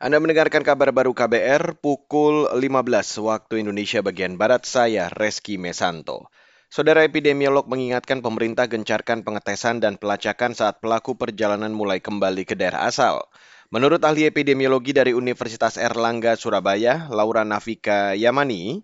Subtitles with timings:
[0.00, 6.32] Anda mendengarkan kabar baru KBR pukul 15 waktu Indonesia bagian Barat saya, Reski Mesanto.
[6.72, 12.88] Saudara epidemiolog mengingatkan pemerintah gencarkan pengetesan dan pelacakan saat pelaku perjalanan mulai kembali ke daerah
[12.88, 13.28] asal.
[13.68, 18.80] Menurut ahli epidemiologi dari Universitas Erlangga, Surabaya, Laura Nafika Yamani,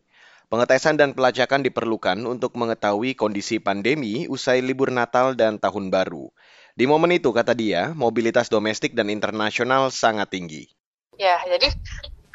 [0.52, 6.28] pengetesan dan pelacakan diperlukan untuk mengetahui kondisi pandemi usai libur Natal dan Tahun Baru.
[6.76, 10.76] Di momen itu, kata dia, mobilitas domestik dan internasional sangat tinggi.
[11.16, 11.72] Ya, jadi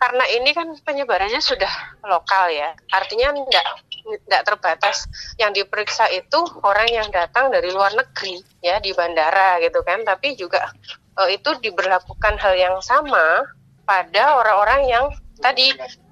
[0.02, 1.70] karena ini kan penyebarannya sudah
[2.10, 3.66] lokal ya, artinya tidak
[4.02, 5.06] tidak terbatas.
[5.38, 10.34] Yang diperiksa itu orang yang datang dari luar negeri ya di bandara gitu kan, tapi
[10.34, 10.74] juga
[11.22, 13.46] e, itu diberlakukan hal yang sama
[13.86, 15.06] pada orang-orang yang
[15.38, 15.70] tadi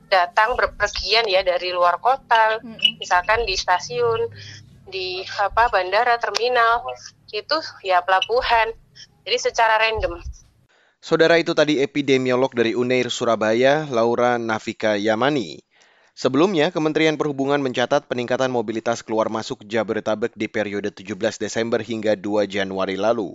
[0.10, 2.62] datang berpergian ya dari luar kota,
[3.02, 4.30] misalkan di stasiun,
[4.90, 6.86] di apa bandara, terminal,
[7.34, 8.74] itu ya pelabuhan.
[9.26, 10.18] Jadi secara random.
[11.00, 15.64] Saudara itu tadi epidemiolog dari UNER Surabaya, Laura Nafika Yamani.
[16.12, 22.52] Sebelumnya, Kementerian Perhubungan mencatat peningkatan mobilitas keluar masuk Jabodetabek di periode 17 Desember hingga 2
[22.52, 23.32] Januari lalu.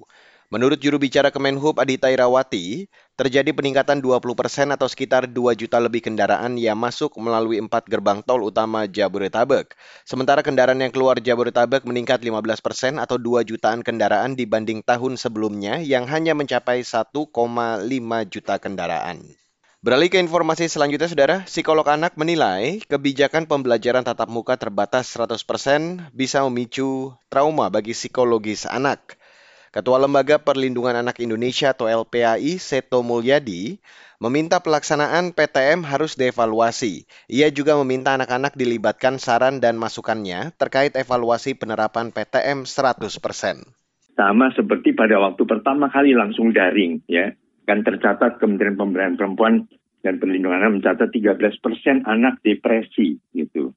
[0.54, 2.86] Menurut juru bicara Kemenhub Adita Irawati,
[3.18, 8.22] terjadi peningkatan 20 persen atau sekitar 2 juta lebih kendaraan yang masuk melalui empat gerbang
[8.22, 9.74] tol utama Jabodetabek.
[10.06, 15.82] Sementara kendaraan yang keluar Jabodetabek meningkat 15 persen atau 2 jutaan kendaraan dibanding tahun sebelumnya
[15.82, 17.10] yang hanya mencapai 1,5
[18.30, 19.26] juta kendaraan.
[19.82, 21.36] Beralih ke informasi selanjutnya, Saudara.
[21.50, 29.18] Psikolog anak menilai kebijakan pembelajaran tatap muka terbatas 100% bisa memicu trauma bagi psikologis anak.
[29.74, 33.82] Ketua Lembaga Perlindungan Anak Indonesia atau LPAI, Seto Mulyadi,
[34.22, 37.10] meminta pelaksanaan PTM harus dievaluasi.
[37.26, 43.66] Ia juga meminta anak-anak dilibatkan saran dan masukannya terkait evaluasi penerapan PTM 100%.
[44.14, 47.34] Sama seperti pada waktu pertama kali langsung daring, ya.
[47.66, 49.66] Kan tercatat Kementerian Pemberdayaan Perempuan
[50.06, 53.74] dan Perlindungan Anak mencatat 13 persen anak depresi, gitu.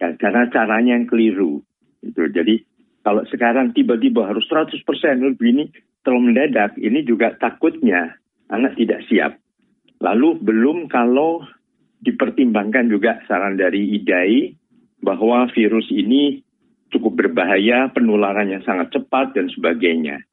[0.00, 1.60] Ya, karena caranya yang keliru.
[2.00, 2.24] Gitu.
[2.32, 2.64] Jadi
[3.06, 4.82] kalau sekarang tiba-tiba harus 100%
[5.22, 5.64] lebih ini
[6.02, 8.18] terlalu mendadak, ini juga takutnya
[8.50, 9.38] anak tidak siap.
[10.02, 11.46] Lalu belum kalau
[12.02, 14.58] dipertimbangkan juga saran dari IDAI
[15.06, 16.42] bahwa virus ini
[16.90, 20.26] cukup berbahaya, penularannya sangat cepat dan sebagainya.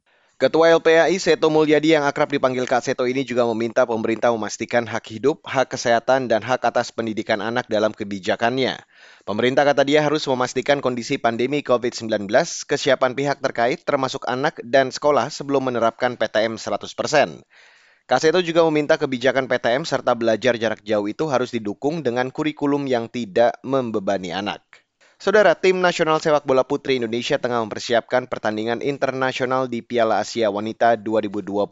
[0.44, 5.16] Ketua LPAI Seto Mulyadi yang akrab dipanggil Kak Seto ini juga meminta pemerintah memastikan hak
[5.16, 8.76] hidup, hak kesehatan, dan hak atas pendidikan anak dalam kebijakannya.
[9.24, 12.28] Pemerintah kata dia harus memastikan kondisi pandemi COVID-19,
[12.68, 16.92] kesiapan pihak terkait termasuk anak dan sekolah sebelum menerapkan PTM 100%.
[18.04, 23.08] Kaseto juga meminta kebijakan PTM serta belajar jarak jauh itu harus didukung dengan kurikulum yang
[23.08, 24.83] tidak membebani anak.
[25.24, 31.00] Saudara, tim nasional sepak bola putri Indonesia tengah mempersiapkan pertandingan internasional di Piala Asia Wanita
[31.00, 31.64] 2022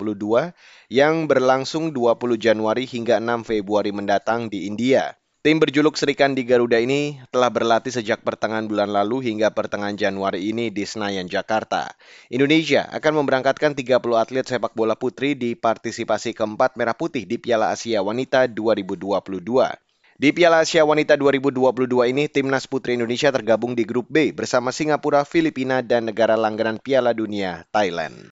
[0.87, 5.19] yang berlangsung 20 Januari hingga 6 Februari mendatang di India.
[5.43, 10.47] Tim berjuluk Serikan di Garuda ini telah berlatih sejak pertengahan bulan lalu hingga pertengahan Januari
[10.47, 11.91] ini di Senayan, Jakarta.
[12.31, 17.75] Indonesia akan memberangkatkan 30 atlet sepak bola putri di partisipasi keempat Merah Putih di Piala
[17.75, 19.90] Asia Wanita 2022.
[20.21, 25.25] Di Piala Asia Wanita 2022 ini, Timnas Putri Indonesia tergabung di Grup B bersama Singapura,
[25.25, 28.29] Filipina, dan negara langganan Piala Dunia, Thailand.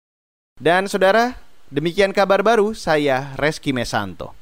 [0.53, 1.33] Dan saudara,
[1.73, 4.38] demikian kabar baru saya Reski Mesanto.